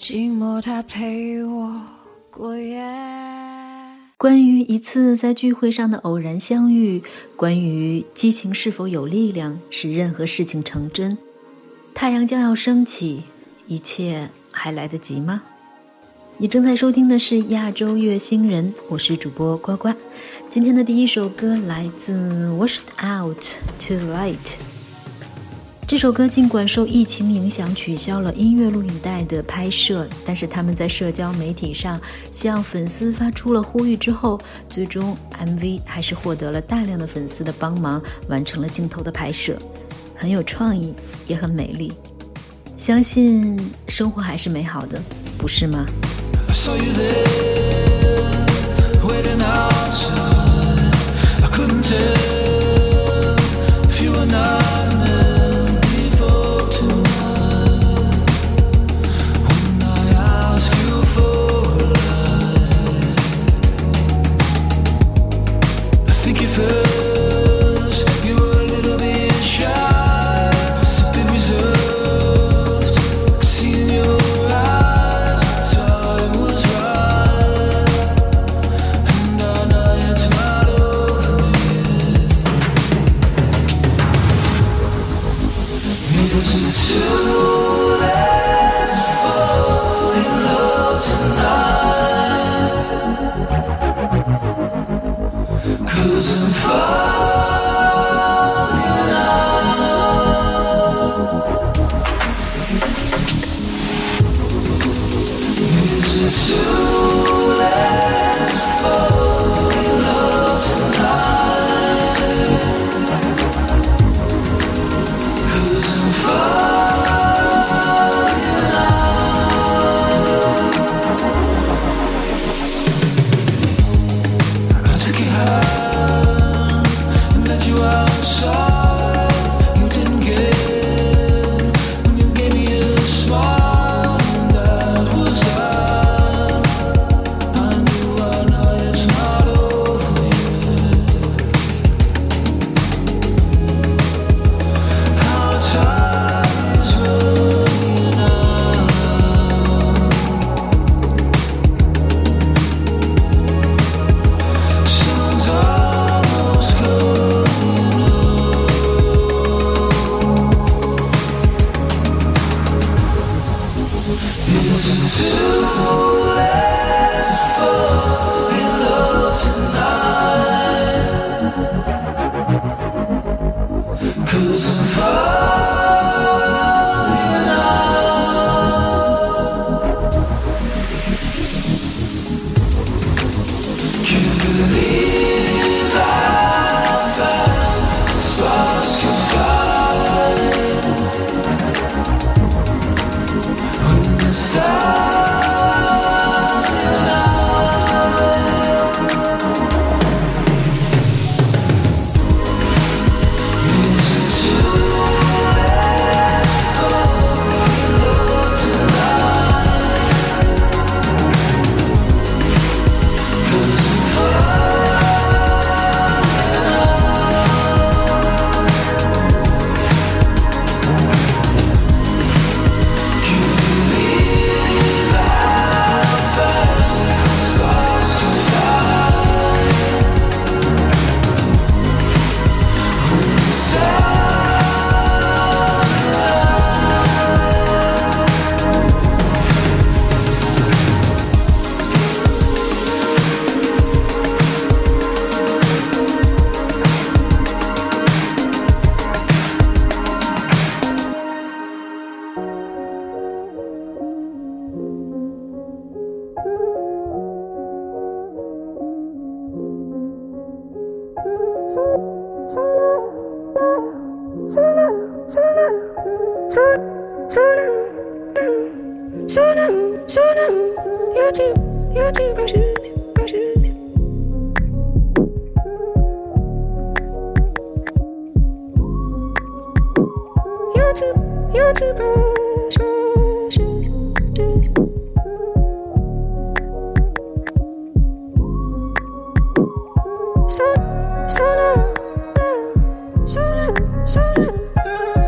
[0.00, 1.78] 寂寞，他陪我
[2.30, 2.82] 过夜。
[4.16, 7.02] 关于一次在聚会上的偶然相遇，
[7.36, 11.18] 关于激情是否有力量使任何事情成真？
[11.92, 13.24] 太阳将要升起，
[13.66, 14.30] 一切。
[14.52, 15.42] 还来得及吗？
[16.38, 19.90] 你正在收听的是亚洲月星人，我是主播呱呱。
[20.48, 23.44] 今天的第一首歌来自《Washed Out
[23.78, 24.36] to Light》。
[25.90, 32.00] 这首歌尽管受疫情影响取消了音乐录影带的拍摄，但是他们在社交媒体上
[32.30, 39.58] 向粉丝发出了呼吁之后，最终 MV 还是获得了大量的粉丝的帮忙，完成了镜头的拍摄，
[40.14, 40.94] 很有创意，
[41.26, 41.92] 也很美丽。
[42.76, 45.02] 相信生活还是美好的，
[45.36, 45.84] 不是吗
[51.82, 52.29] ？Shut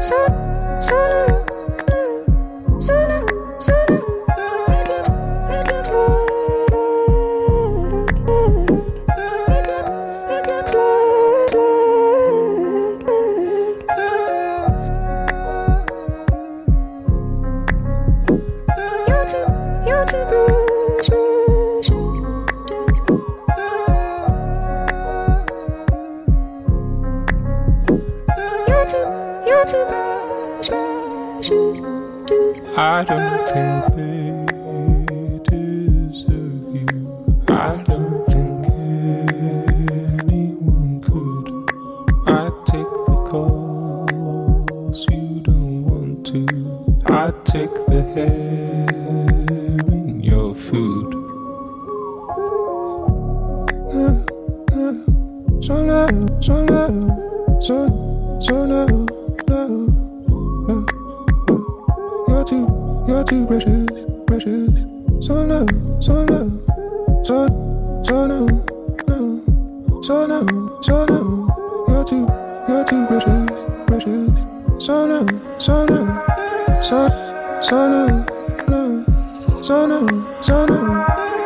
[0.02, 0.16] So,
[0.80, 1.41] sana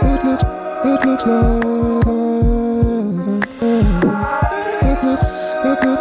[0.03, 0.45] It looks,
[0.85, 2.16] it looks like,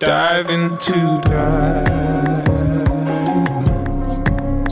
[0.00, 2.88] Dive into diamonds,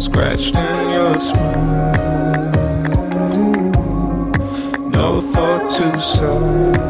[0.02, 1.92] scratched in your smile.
[4.88, 6.86] No thought to silence,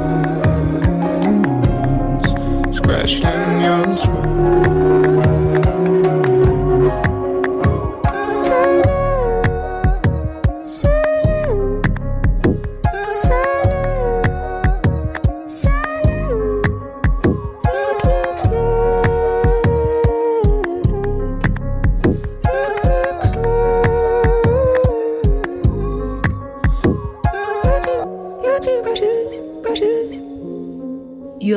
[2.76, 5.07] scratched in your smile.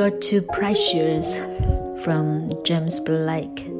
[0.02, 1.38] You're too precious
[2.02, 3.70] from James Blake。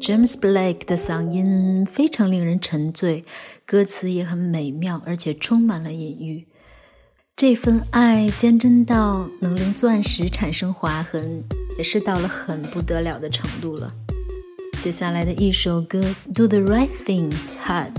[0.00, 3.24] James Blake 的嗓音非常令人沉醉，
[3.64, 6.48] 歌词也很美妙，而且充满了隐喻。
[7.36, 11.44] 这份爱坚贞到能令钻石产生划痕，
[11.78, 13.94] 也是到了很不得了的程度了。
[14.80, 16.02] 接下来的一首歌
[16.34, 17.32] 《Do the Right Thing》
[17.64, 17.92] Hot，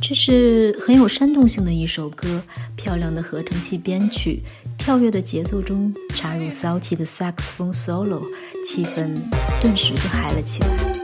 [0.00, 2.42] 这是很有煽动性的一首歌，
[2.74, 4.42] 漂亮的合成器编曲，
[4.86, 8.22] 跳跃的节奏中插入骚气的萨克斯风 solo，
[8.64, 9.12] 气氛
[9.60, 10.95] 顿时就嗨了起来。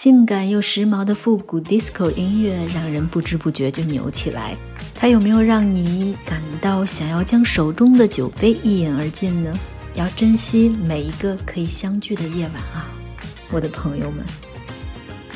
[0.00, 4.56] 性感又时髦的复古 disco 音乐，让人不知不觉就扭起来。
[4.94, 9.52] 它有没有让你感到想要将手中的酒杯一饮而尽呢？
[9.94, 12.86] 要珍惜每一个可以相聚的夜晚啊，
[13.50, 14.24] 我的朋友们。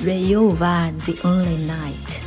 [0.04, 2.22] Rayova the only night。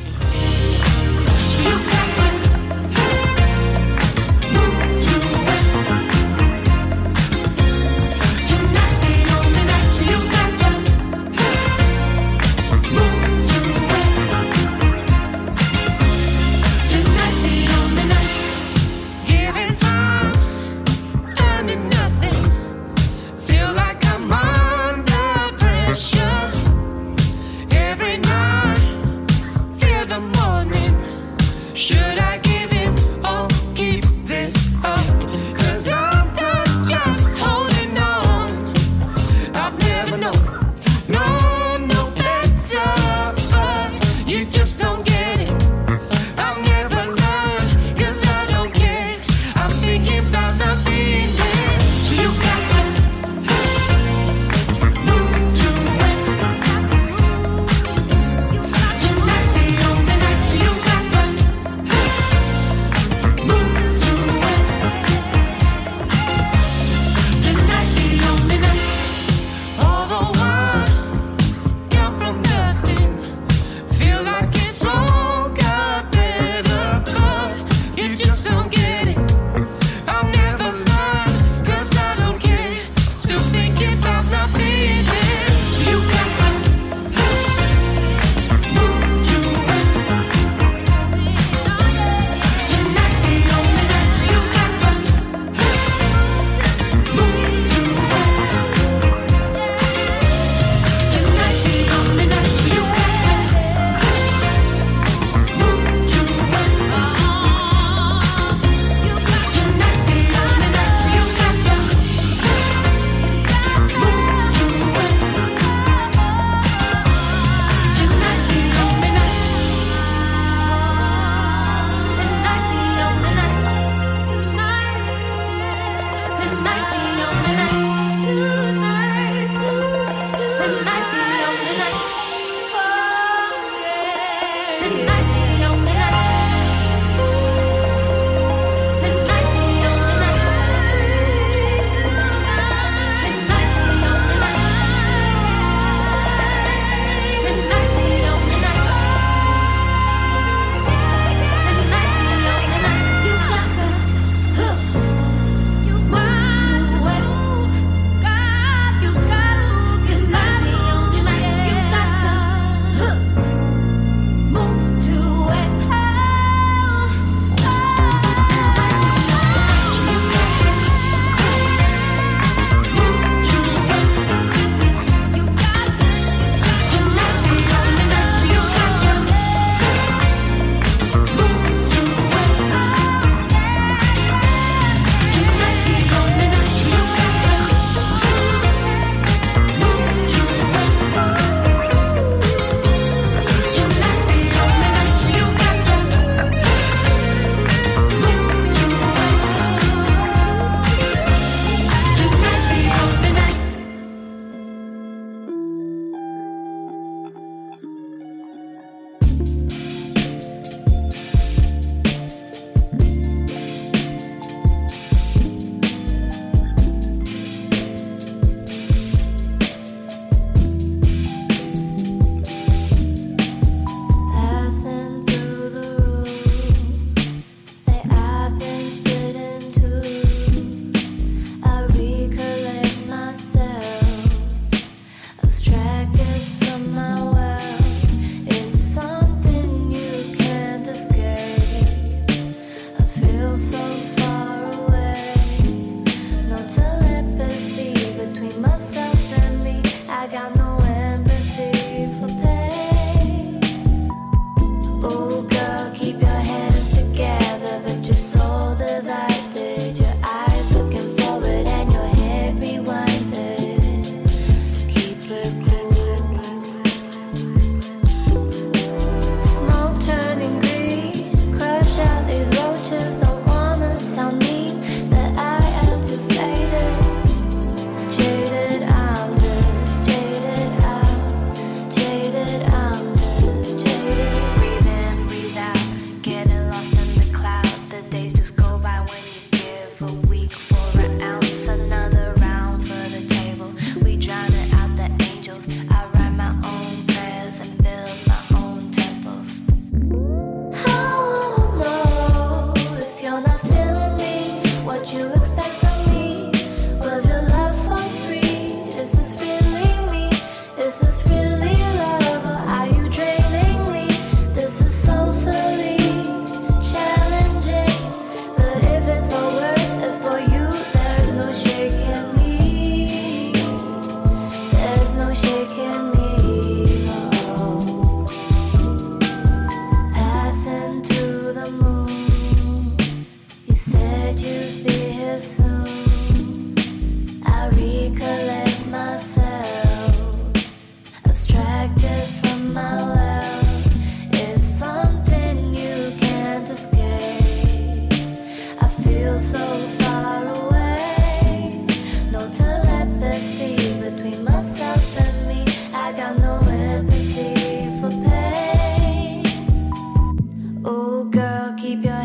[361.36, 362.25] Girl, keep your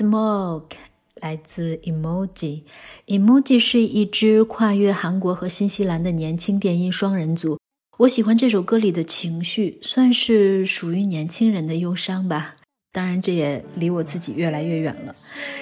[0.00, 0.76] Smoke
[1.20, 2.62] 来自 Emoji。
[3.06, 7.58] Emoji 是一支跨越韩国和新西兰的年轻电音双人组。
[7.98, 12.56] 我喜欢这首歌里的情绪，算是属于年轻人的忧伤吧。
[12.92, 15.14] 当然，这也离我自己越来越远了。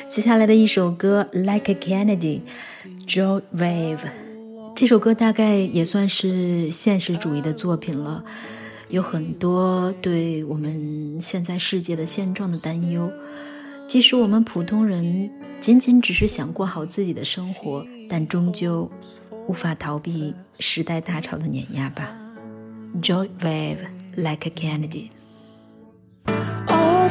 [0.08, 2.40] 接下来的一首歌《Like a Kennedy》
[3.08, 4.08] ，Joe Wave。
[4.76, 8.24] 这首歌大概也算是现实主义的作品了，
[8.88, 13.10] 有很多对我们现在世界的现状的担忧。
[13.88, 18.88] 即使我们普通人仅仅只是想过好自己的生活，但终究
[19.46, 22.14] 无法逃避时代大潮的碾压吧。
[23.00, 23.78] Joy Wave
[24.14, 25.08] like a Kennedy。
[26.26, 27.08] Are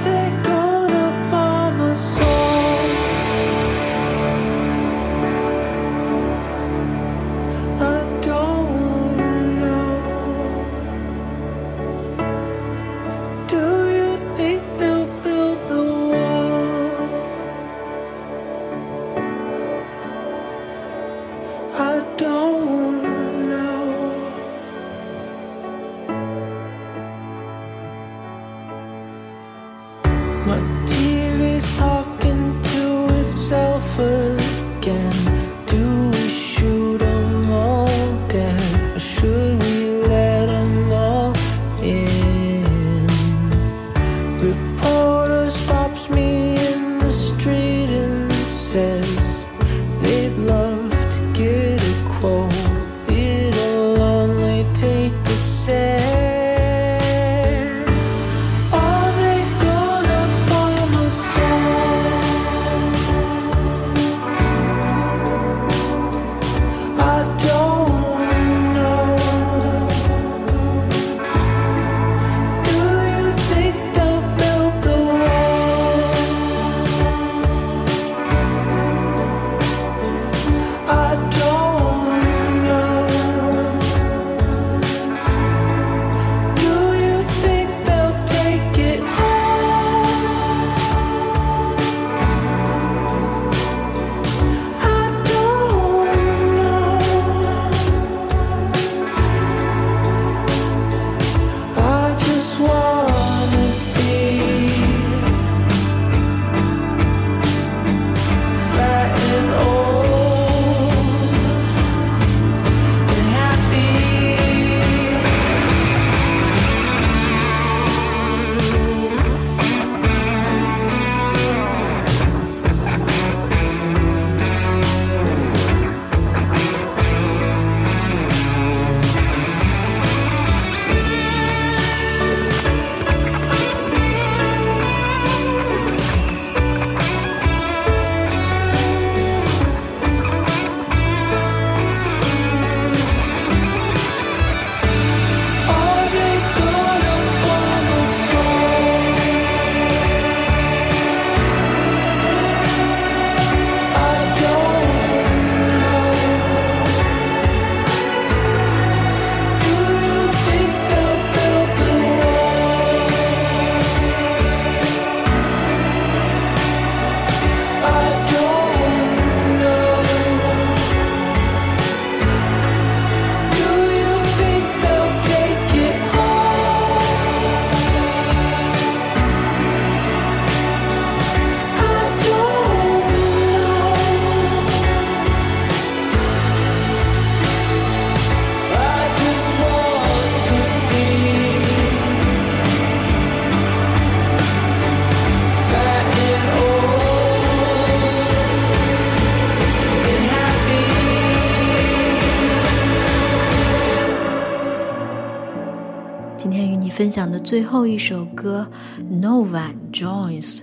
[207.47, 208.67] 最后一首歌
[209.21, 210.59] 《Nova Joins》。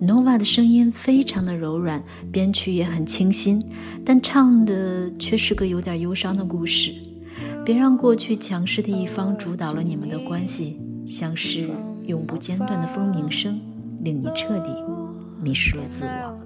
[0.00, 3.60] Nova 的声音非常的柔软，编曲也很清新，
[4.04, 6.92] 但唱的却是个有点忧伤的故事。
[7.64, 11.68] 别让过去强势的一方主导了你们的关系，像是
[12.06, 13.60] 永不间断的蜂鸣声，
[14.04, 14.68] 令你彻底
[15.42, 16.38] 迷失了自我。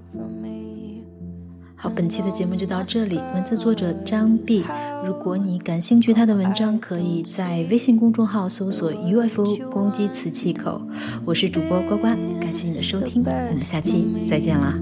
[1.75, 3.17] 好，本期的节目就到这里。
[3.35, 4.63] 文字作者张碧，
[5.07, 10.81] 如果你感兴趣他的文章，可以在微信公众号搜索 UFO 攻击瓷器口。
[11.23, 12.07] 我是主播呱呱，
[12.41, 14.75] 感谢你的收听，我们下期再见啦。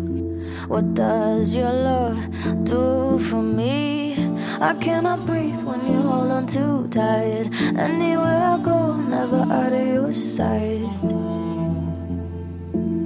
[0.67, 2.15] What does your love
[2.65, 4.15] do for me?
[4.59, 7.51] I cannot breathe when you hold on too tight.
[7.75, 10.81] Anywhere I go, never out of your sight.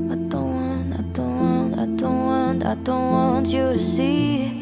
[0.10, 4.59] I don't want, I don't want, I don't want, I don't want you to see.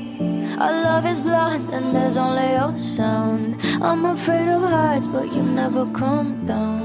[0.60, 3.58] Our love is blind and there's only your sound.
[3.80, 6.82] I'm afraid of heights, but you never come down.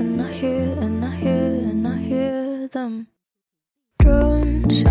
[0.00, 3.06] And I hear, and I hear, and I hear them
[4.02, 4.82] drones